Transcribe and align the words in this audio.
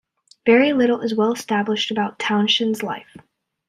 Very 0.47 0.73
little 0.73 1.01
is 1.01 1.13
well 1.13 1.31
established 1.31 1.91
about 1.91 2.17
Townshend's 2.17 2.81
life. 2.81 3.17